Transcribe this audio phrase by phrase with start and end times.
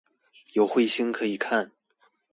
[0.53, 1.69] 有慧星可以看